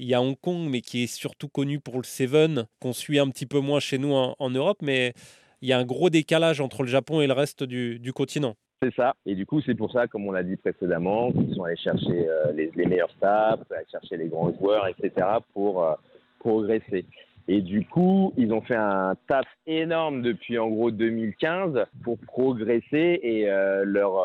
[0.02, 3.20] Il y a Hong Kong, mais qui est surtout connu pour le Seven, qu'on suit
[3.20, 4.80] un petit peu moins chez nous en, Europe.
[4.82, 5.14] Mais
[5.62, 8.56] il y a un gros décalage entre le Japon et le reste du continent.
[8.84, 9.14] C'est ça.
[9.28, 12.28] Et du coup, c'est pour ça, comme on l'a dit précédemment, qu'ils sont allés chercher
[12.28, 15.94] euh, les, meilleurs aller chercher les grands joueurs, etc., pour euh,
[16.40, 17.06] progresser.
[17.48, 23.20] Et du coup, ils ont fait un taf énorme depuis en gros 2015 pour progresser
[23.22, 24.16] et euh, leur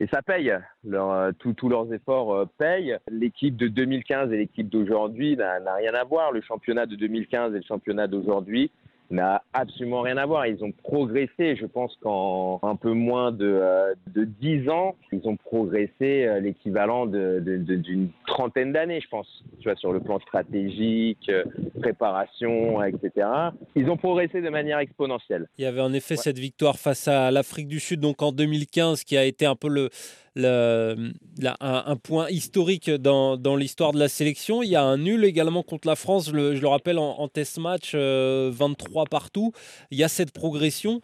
[0.00, 0.52] et ça paye.
[0.84, 2.98] Leur, tous leurs efforts payent.
[3.10, 6.32] L'équipe de 2015 et l'équipe d'aujourd'hui n'a rien à voir.
[6.32, 8.70] Le championnat de 2015 et le championnat d'aujourd'hui
[9.10, 10.46] n'a absolument rien à voir.
[10.46, 15.26] Ils ont progressé, je pense qu'en un peu moins de, euh, de 10 ans, ils
[15.28, 21.28] ont progressé euh, l'équivalent d'une trentaine d'années, je pense, tu vois, sur le plan stratégique,
[21.28, 21.44] euh,
[21.80, 23.28] préparation, etc.
[23.76, 25.48] Ils ont progressé de manière exponentielle.
[25.58, 29.04] Il y avait en effet cette victoire face à l'Afrique du Sud, donc en 2015,
[29.04, 29.90] qui a été un peu le
[30.36, 34.62] un, point historique dans, l'histoire de la sélection.
[34.62, 37.94] Il y a un nul également contre la France, je le, rappelle, en, test match,
[37.94, 39.52] 23 partout.
[39.90, 41.00] Il y a cette progression.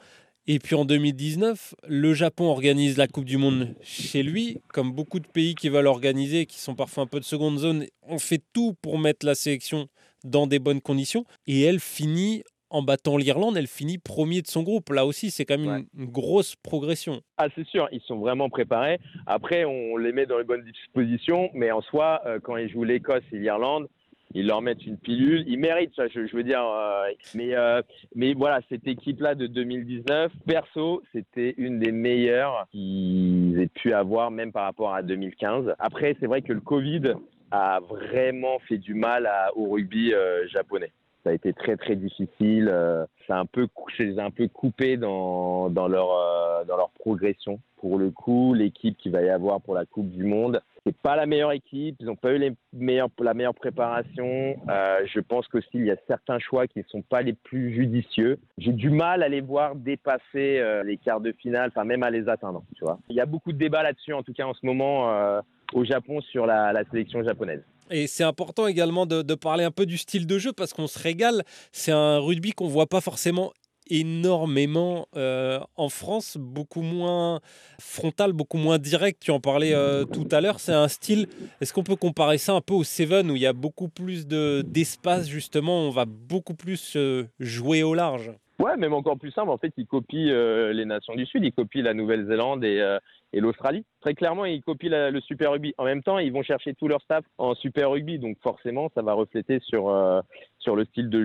[0.46, 4.58] Et puis en 2019, le Japon organise la Coupe du Monde chez lui.
[4.72, 7.86] Comme beaucoup de pays qui veulent organiser, qui sont parfois un peu de seconde zone,
[8.02, 9.88] on fait tout pour mettre la sélection
[10.24, 11.24] dans des bonnes conditions.
[11.46, 14.90] Et elle finit en battant l'Irlande, elle finit premier de son groupe.
[14.90, 17.20] Là aussi, c'est quand même une, grosse progression.
[17.36, 18.98] Ah, c'est sûr, ils sont vraiment préparés.
[19.26, 22.84] Après, on les met dans les bonnes dispositions, mais en soi, euh, quand ils jouent
[22.84, 23.88] l'Écosse et l'Irlande,
[24.32, 25.44] ils leur mettent une pilule.
[25.48, 26.64] Ils méritent ça, je, veux dire.
[26.64, 27.82] Euh, mais, euh,
[28.14, 34.30] mais voilà, cette équipe-là de 2019, perso, c'était une des meilleures qu'ils aient pu avoir,
[34.30, 35.74] même par rapport à 2015.
[35.80, 37.14] Après, c'est vrai que le Covid
[37.50, 40.12] a vraiment fait du mal au rugby
[40.46, 40.92] japonais
[41.24, 42.68] ça a été très très difficile.
[42.70, 47.60] Euh, ça un peu, ai un peu coupés dans, dans leur euh, dans leur progression.
[47.76, 51.16] Pour le coup, l'équipe qui va y avoir pour la Coupe du Monde, c'est pas
[51.16, 51.96] la meilleure équipe.
[51.98, 54.56] Ils n'ont pas eu la meilleure préparation.
[54.68, 57.72] Euh, je pense qu'aussi il y a certains choix qui ne sont pas les plus
[57.72, 58.38] judicieux.
[58.58, 62.28] J'ai du mal à les voir dépasser les quarts de finale, enfin même à les
[62.28, 62.62] atteindre.
[62.76, 62.98] Tu vois.
[63.08, 65.40] Il y a beaucoup de débats là-dessus, en tout cas en ce moment
[65.72, 67.62] au Japon sur la, sélection japonaise.
[67.90, 70.98] Et c'est important également de, parler un peu du style de jeu parce qu'on se
[70.98, 71.42] régale.
[71.72, 73.52] C'est un rugby qu'on voit pas forcément
[73.90, 77.40] énormément euh, en France, beaucoup moins
[77.80, 79.20] frontal, beaucoup moins direct.
[79.20, 80.60] Tu en parlais euh, tout à l'heure.
[80.60, 81.26] C'est un style.
[81.60, 84.26] Est-ce qu'on peut comparer ça un peu au Seven où il y a beaucoup plus
[84.26, 88.32] d'espace justement On va beaucoup plus euh, jouer au large?
[88.60, 89.50] Ouais, même encore plus simple.
[89.50, 91.42] En fait, il copie les nations du Sud.
[91.44, 92.98] Il copie la Nouvelle-Zélande et,
[93.32, 93.84] et l'Australie.
[94.00, 95.74] Très clairement, ils copient le Super Rugby.
[95.78, 99.02] En même temps, ils vont chercher tout leur staff en Super Rugby, donc forcément, ça
[99.02, 100.20] va refléter sur, euh,
[100.58, 101.20] sur le style de,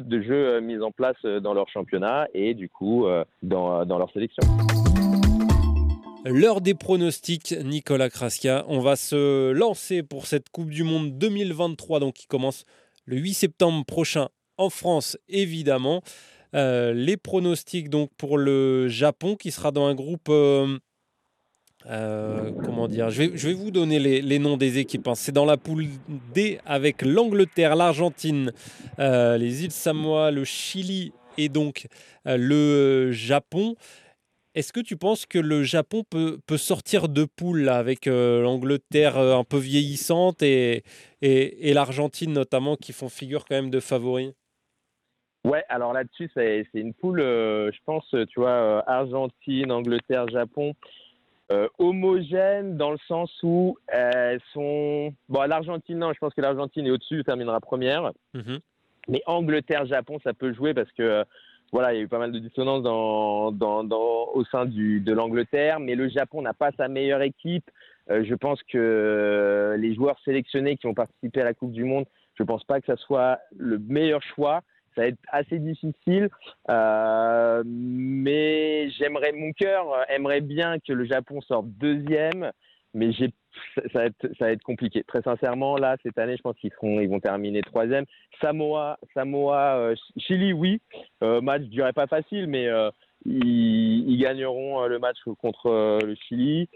[0.00, 3.06] de jeu euh, mis en place euh, dans leur championnat et du coup
[3.42, 4.42] dans, dans leur sélection.
[6.24, 8.64] L'heure des pronostics, Nicolas Kraska.
[8.68, 12.64] On va se lancer pour cette Coupe du Monde 2023, donc qui commence
[13.06, 16.02] le 8 septembre prochain en France, évidemment.
[16.52, 20.30] Les pronostics donc pour le Japon qui sera dans un groupe
[21.86, 25.08] euh, comment dire je vais, vous donner les, noms des équipes.
[25.08, 25.14] Hein.
[25.14, 25.86] C'est dans la poule
[26.34, 28.52] D avec l'Angleterre, l'Argentine,
[28.98, 31.86] euh, les îles Samoa, le Chili et donc
[32.26, 33.76] euh, le Japon.
[34.54, 39.44] Est-ce que tu penses que le Japon peut, peut sortir de poule avec l'Angleterre un
[39.44, 40.82] peu vieillissante et,
[41.22, 44.32] et, l'Argentine notamment qui font figure quand même de favoris?
[45.44, 50.74] Ouais, alors là-dessus, c'est une poule, je pense, tu vois, Argentine, Angleterre, Japon.
[51.52, 55.12] Euh, homogènes dans le sens où elles sont.
[55.28, 58.12] Bon, l'Argentine, non, je pense que l'Argentine est au-dessus, terminera première.
[58.34, 58.60] Mhm.
[59.08, 61.02] Mais Angleterre-Japon, ça peut jouer parce que.
[61.02, 61.24] Euh,
[61.72, 65.00] voilà, il y a eu pas mal de dissonances dans, dans, dans, au sein du,
[65.00, 67.70] de l'Angleterre, mais le Japon n'a pas sa meilleure équipe.
[68.10, 72.06] Euh, je pense que les joueurs sélectionnés qui ont participé à la Coupe du Monde,
[72.34, 74.62] je ne pense pas que ça soit le meilleur choix
[74.94, 76.28] ça va être assez difficile.
[76.68, 82.50] Euh, mais j'aimerais, mon cœur aimerait bien que le Japon sorte deuxième,
[82.94, 83.30] mais j'ai,
[83.92, 85.04] ça, va être, ça va être compliqué.
[85.04, 88.04] Très sincèrement, là, cette année, je pense qu'ils seront, ils vont terminer troisième.
[88.40, 90.80] Samoa, Samoa, euh, Chili, oui.
[91.22, 92.68] Euh, match, je dirais pas facile, mais
[93.26, 96.68] ils, ils, gagneront le match contre le Chili.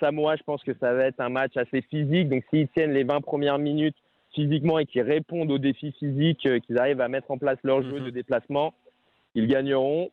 [0.00, 2.28] Samoa, je pense que ça va être un match assez physique.
[2.28, 3.96] Donc, s'ils tiennent les 20 premières minutes,
[4.34, 7.82] physiquement et qui répondent aux défis physiques, euh, qu'ils arrivent à mettre en place leur
[7.82, 8.06] jeu mhm.
[8.06, 8.74] de déplacement,
[9.34, 10.10] ils gagneront.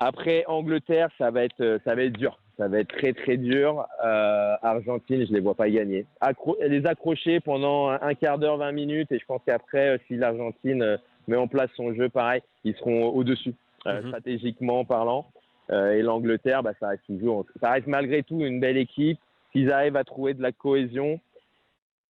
[0.00, 3.36] Après Angleterre, ça va être euh, ça va être dur, ça va être très très
[3.36, 3.86] dur.
[4.04, 6.06] Euh, Argentine, je les vois pas gagner.
[6.60, 11.36] les accrocher pendant un, quart d'heure, 20 minutes, et je pense qu'après, si l'Argentine met
[11.36, 13.54] en place son jeu, pareil, ils seront au-dessus,
[13.86, 14.08] mhm.
[14.08, 15.26] stratégiquement parlant.
[15.70, 19.18] et l'Angleterre, bah, ça reste toujours, ça reste malgré tout une belle équipe.
[19.52, 21.20] S'ils arrivent à trouver de la cohésion,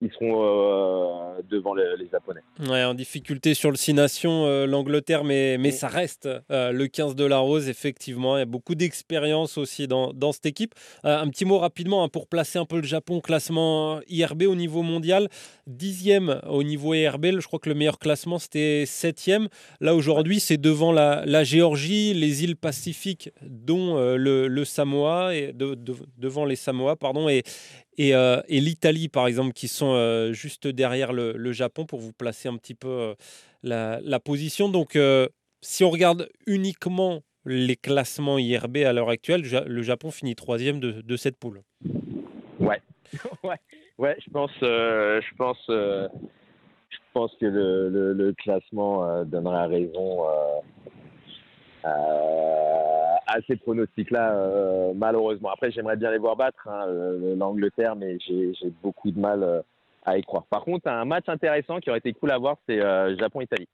[0.02, 2.40] ils seront euh, devant les, Japonais.
[2.60, 6.88] Ouais, en difficulté sur le 6 Nations, euh, l'Angleterre, mais, mais ça reste euh, le
[6.88, 8.36] 15 de la Rose, effectivement.
[8.36, 10.74] Il y a beaucoup d'expérience aussi dans, dans, cette équipe.
[11.04, 14.82] un petit mot rapidement hein, pour placer un peu le Japon classement IRB au niveau
[14.82, 15.28] mondial.
[15.68, 19.48] Dixième au niveau IRB, je crois que le meilleur classement c'était septième.
[19.80, 25.52] Là aujourd'hui, c'est devant la, la, Géorgie, les îles Pacifiques, dont le, le, Samoa, et
[25.52, 27.44] devant les Samoa, pardon, et,
[28.00, 32.48] euh, et, l'Italie, par exemple, qui sont euh, juste derrière le, Japon pour vous placer
[32.48, 34.68] un petit peu euh, la, position.
[34.68, 34.98] Donc,
[35.60, 41.16] si on regarde uniquement les classements IRB à l'heure actuelle, le Japon finit troisième de,
[41.16, 41.62] cette poule.
[42.58, 42.80] Ouais,
[43.44, 43.56] ouais,
[43.98, 44.16] ouais.
[44.24, 50.24] Je pense, je pense, je pense que le, classement donnera raison
[51.84, 53.01] à
[53.32, 55.50] à ces pronostics-là, malheureusement.
[55.50, 56.86] Après, j'aimerais bien les voir battre hein,
[57.36, 59.62] l'Angleterre, mais j'ai beaucoup de mal
[60.04, 60.44] à y croire.
[60.50, 62.78] Par contre, un match intéressant qui aurait été cool à voir, c'est
[63.18, 63.68] Japon-Italie.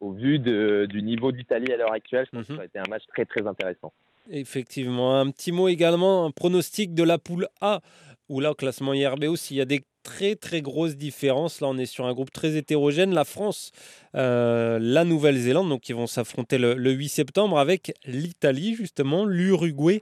[0.00, 2.88] Au vu du niveau d'Italie à l'heure actuelle, je pense que ça aurait été un
[2.88, 3.92] match très très intéressant.
[4.30, 5.18] Effectivement.
[5.18, 7.80] Un petit mot également, un pronostic de la poule A,
[8.28, 11.60] où là, au classement IRB aussi, il y a des très très grosses différences.
[11.60, 13.12] Là, on est sur un groupe très hétérogène.
[13.12, 13.72] La France,
[14.14, 20.00] euh, la Nouvelle-Zélande, donc ils vont s'affronter le, 8 septembre avec l'Italie, justement, l'Uruguay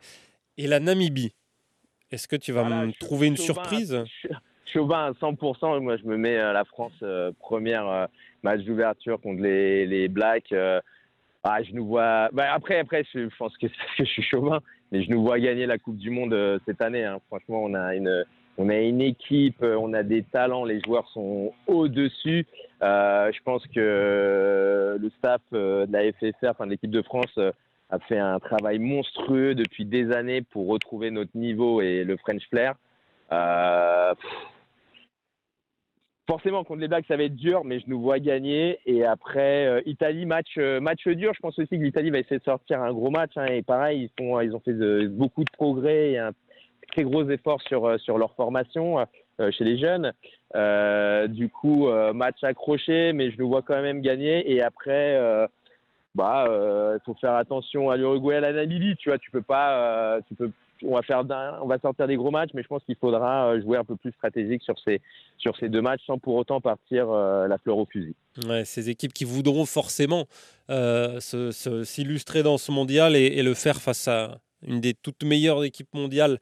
[0.58, 1.32] et la Namibie.
[2.10, 4.04] Est-ce que tu vas me trouver une surprise?
[4.66, 5.80] Chauvin à 100%.
[5.80, 8.08] Moi, je me mets euh, la France euh, première
[8.42, 10.52] match d'ouverture contre les, les Blacks.
[11.46, 12.30] Ah, je nous vois.
[12.32, 15.66] Bah, après, après, je pense que, que je suis chauvin, mais je nous vois gagner
[15.66, 17.04] la Coupe du Monde euh, cette année.
[17.04, 17.18] Hein.
[17.28, 18.24] Franchement, on a une,
[18.58, 22.46] on a une équipe, euh, on a des talents, les joueurs sont au-dessus.
[22.82, 27.38] Euh, je pense que le staff de la FSR, enfin de l'équipe de France,
[27.90, 32.46] a fait un travail monstrueux depuis des années pour retrouver notre niveau et le French
[32.48, 32.74] flair.
[33.32, 34.14] Euh,
[36.26, 38.78] forcément contre les Blacks ça va être dur, mais je nous vois gagner.
[38.86, 41.32] Et après euh, Italie match euh, match dur.
[41.34, 43.32] Je pense aussi que l'Italie va essayer de sortir un gros match.
[43.36, 46.32] Hein, et pareil, ils ont fait beaucoup de progrès et un
[46.86, 49.04] très gros effort sur euh, sur leur formation
[49.50, 50.12] chez les jeunes.
[51.28, 54.52] du coup match accroché, mais je nous vois quand même gagner.
[54.52, 55.18] Et après
[56.14, 58.94] bah il faut faire attention à l'Uruguay à la Namibie.
[58.96, 60.52] Tu vois, tu peux pas tu peux
[60.84, 61.22] on va faire
[61.62, 63.96] on va sortir des gros matchs, mais je pense qu'il faudra euh, jouer un peu
[63.96, 65.00] plus stratégique sur ces,
[65.38, 68.14] sur ces deux matchs sans pour autant partir euh, la fleur au fusil.
[68.64, 70.26] Ces équipes qui voudront forcément
[70.70, 75.92] euh, s'illustrer dans ce mondial et, le faire face à une des toutes meilleures équipes
[75.94, 76.38] mondiales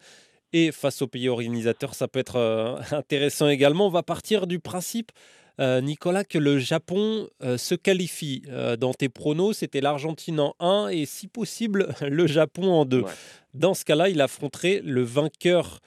[0.53, 3.87] et face aux pays organisateurs, ça peut être intéressant également.
[3.87, 5.13] On va partir du principe
[5.59, 8.43] Nicolas, que le Japon se qualifie.
[8.81, 13.05] dans tes pronos, c'était l'Argentine en 1 et si possible le Japon en 2.
[13.55, 15.79] Dans ce cas-là, il affronterait le vainqueur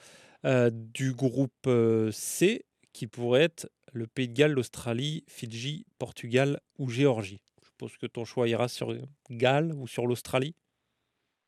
[0.46, 6.60] euh, du groupe euh, C, qui pourrait être le Pays de Galles, l'Australie, Fidji, Portugal
[6.78, 7.40] ou Géorgie.
[7.62, 8.94] Je suppose que ton choix ira sur
[9.28, 10.54] Galles ou sur l'Australie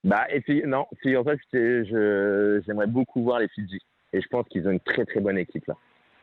[0.05, 3.81] bah, et puis, non, en fait, j'aimerais beaucoup voir les Fidji.
[4.13, 5.77] Et je pense qu'ils ont une très très bonne équipe là.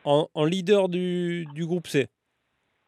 [0.04, 2.06] En, leader du, groupe C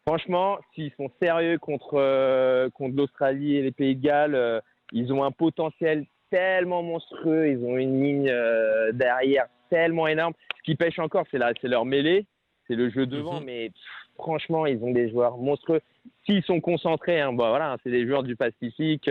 [0.06, 5.24] Franchement, s'ils sont sérieux contre, euh, contre l'Australie et les Pays de Galles, ils ont
[5.24, 10.32] un potentiel tellement monstrueux, ils ont une ligne euh, derrière tellement énorme.
[10.58, 12.26] Ce qui pêche encore, c'est leur mêlée,
[12.66, 13.46] c'est le jeu devant, mhm.
[13.46, 13.70] mais
[14.14, 15.80] franchement, ils ont des joueurs monstrueux.
[16.24, 19.10] S'ils sont concentrés, hein, bah, voilà, c'est des joueurs du Pacifique.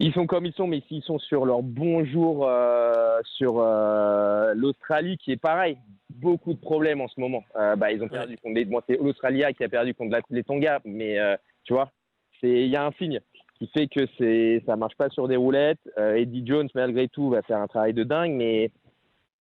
[0.00, 3.62] Euh, ils sont comme ils sont, mais s'ils sont sur leur bon jour euh, sur
[4.54, 5.76] l'Australie, qui est pareil,
[6.10, 7.44] beaucoup de problèmes en ce moment.
[7.54, 8.64] bah, ils ont perdu contre les.
[8.64, 11.18] Bon, c'est l'Australia qui a perdu contre les Tonga, mais
[11.64, 11.90] tu vois,
[12.42, 13.20] il y a un signe
[13.60, 15.80] qui fait que c'est ça marche pas sur des roulettes.
[15.98, 18.70] Euh, Eddie Jones, malgré tout, va faire un travail de dingue, mais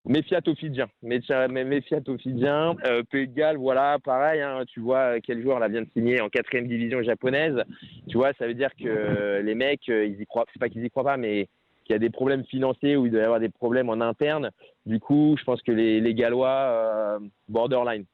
[0.05, 0.89] méfiat aux Fidjiens.
[1.01, 1.47] Méfiat.
[1.47, 6.21] Euh, Pays de Galles, voilà, pareil, hein, tu vois quel joueur là vient de signer
[6.21, 7.63] en quatrième division japonaise.
[8.07, 10.83] Tu vois, ça veut dire que les mecs, euh, ils y croient, c'est pas qu'ils
[10.83, 11.47] y croient pas, mais
[11.85, 14.51] qu'il y a des problèmes financiers ou il doit y avoir des problèmes en interne.
[14.85, 18.05] Du coup, je pense que les, Gallois, borderline.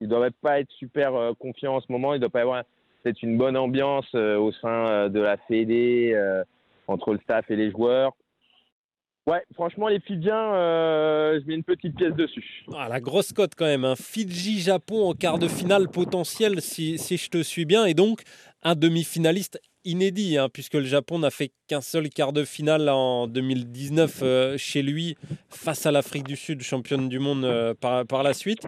[0.00, 2.12] Ils doivent pas être super confiants en ce moment.
[2.12, 2.62] Il doit pas y avoir
[3.06, 6.42] c'est une bonne ambiance euh, au sein euh, de la Fédé, euh,
[6.88, 8.12] entre le staff et les joueurs.
[9.26, 12.64] Ouais, franchement, les Fidjiens, je mets une petite pièce dessus.
[12.74, 13.84] Ah, la grosse cote quand même.
[13.84, 13.96] Hein.
[13.96, 17.86] Fidji-Japon en quart de finale potentiel, si, si, je te suis bien.
[17.86, 18.22] Et donc,
[18.62, 23.26] un demi-finaliste inédit, hein, puisque le Japon n'a fait qu'un seul quart de finale en
[23.26, 25.16] 2019 euh, chez lui
[25.48, 28.66] face à l'Afrique du Sud, championne du monde euh, par, par, la suite.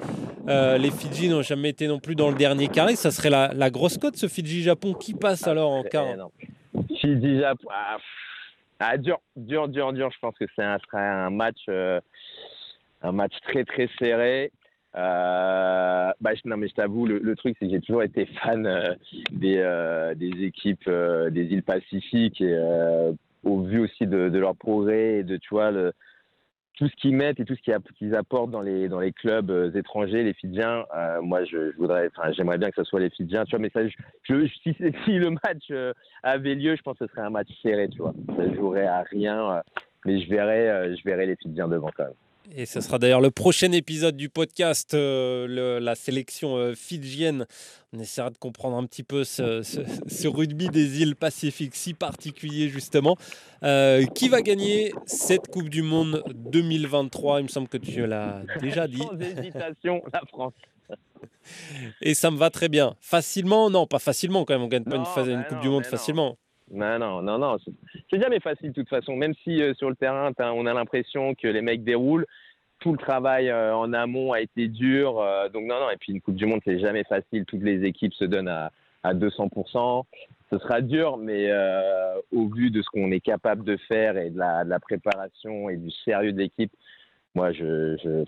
[0.48, 2.96] Euh, les Fidji n'ont jamais été non plus dans le dernier carré.
[2.96, 4.94] Ça serait la, la grosse cote, ce Fidji-Japon.
[4.94, 6.06] Qui passe ah, alors en quart
[7.00, 7.68] Fidji-Japon.
[7.70, 7.98] Ah,
[8.80, 10.10] ah, dur, dur, dur, dur.
[10.10, 14.52] Je pense que c'est un, un match, un match très, très serré.
[14.96, 18.94] Euh, bah, non, mais je t'avoue, le, truc, c'est que j'ai toujours été fan euh,
[19.30, 22.58] des, euh, des équipes des îles Pacifiques et
[23.44, 25.92] au vu aussi de, de, leur progrès et de, tu vois, le,
[26.78, 30.22] tout ce qu'ils mettent et tout ce qu'ils apportent dans les, dans les clubs étrangers,
[30.22, 30.84] les Fidjiens,
[31.22, 33.86] moi, je, voudrais, enfin, j'aimerais bien que ce soit les Fidjiens, tu vois, mais ça,
[33.86, 34.46] je,
[35.04, 35.72] si, le match
[36.22, 38.14] avait lieu, je pense que ce serait un match serré, tu vois.
[38.36, 39.62] Ça jouerait à rien,
[40.04, 42.14] mais je verrais, je verrais les Fidjiens devant quand même.
[42.56, 47.46] Et ce sera d'ailleurs le prochain épisode du podcast, euh, la sélection euh, fidjienne.
[47.92, 53.16] On essaiera de comprendre un petit peu ce, rugby des îles Pacifiques si particulier justement.
[53.62, 58.42] Euh, qui va gagner cette Coupe du Monde 2023 Il me semble que tu l'as
[58.60, 58.98] déjà dit.
[58.98, 60.54] Sans hésitation, la France.
[62.00, 62.94] Et ça me va très bien.
[63.00, 63.68] Facilement?
[63.68, 64.62] Non, pas facilement quand même.
[64.62, 66.38] On gagne pas une, une Coupe du Monde facilement.
[66.70, 67.56] Non, non, non, non.
[68.10, 69.16] C'est jamais facile de toute façon.
[69.16, 72.26] Même si euh, sur le terrain, on a l'impression que les mecs déroulent,
[72.80, 75.20] tout le travail euh, en amont a été dur.
[75.20, 75.90] Euh, donc non, non.
[75.90, 77.44] Et puis une Coupe du Monde, c'est jamais facile.
[77.44, 78.70] Toutes les équipes se donnent à,
[79.02, 80.04] à 200%.
[80.50, 81.52] Ce sera dur, mais
[82.32, 85.68] au vu de ce qu'on est capable de faire et de la, de la préparation
[85.68, 86.72] et du sérieux de l'équipe,
[87.34, 88.24] moi, je, je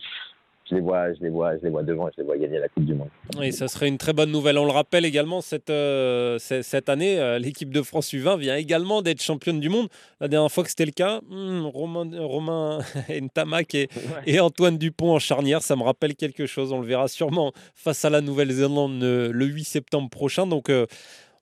[0.70, 2.68] je les vois, je les vois, je les vois devant, je les vois gagner la
[2.68, 3.08] Coupe du Monde.
[3.36, 4.58] Oui, ça serait une très bonne nouvelle.
[4.58, 9.02] On le rappelle également, cette, euh, cette année, euh, l'équipe de France U20 vient également
[9.02, 9.88] d'être championne du monde.
[10.20, 13.88] La dernière fois que c'était le cas, hmm, Romain, Romain Ntamak et,
[14.26, 16.72] et, Antoine Dupont en charnière, ça me rappelle quelque chose.
[16.72, 20.46] On le verra sûrement face à la Nouvelle-Zélande le, 8 septembre prochain.
[20.46, 20.86] Donc, euh,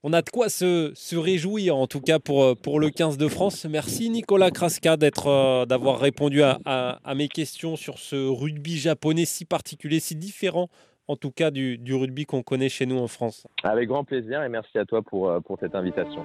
[0.03, 3.66] on a de quoi se, réjouir, en tout cas pour, pour le 15 de France.
[3.68, 4.96] Merci Nicolas Kraska
[5.26, 10.68] euh, d'avoir répondu à, à, mes questions sur ce rugby japonais si particulier, si différent
[11.09, 13.46] en tout cas du, rugby qu'on connaît chez nous en France.
[13.64, 16.24] Avec grand plaisir et merci à toi pour, euh, pour cette invitation.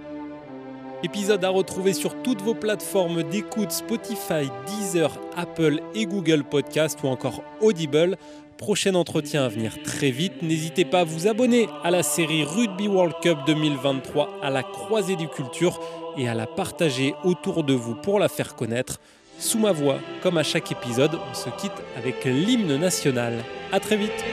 [1.03, 7.07] Épisode à retrouver sur toutes vos plateformes d'écoute Spotify, Deezer, Apple et Google Podcast ou
[7.07, 8.15] encore Audible.
[8.57, 10.41] Prochain entretien à venir très vite.
[10.41, 15.17] N'hésitez pas à vous abonner à la série Rugby World Cup 2023 à la croisée
[15.17, 15.77] des cultures
[16.17, 19.01] et à la partager autour de vous pour la faire connaître.
[19.37, 23.43] Sous ma voix, comme à chaque épisode, on se quitte avec l'hymne national.
[23.73, 24.23] A très vite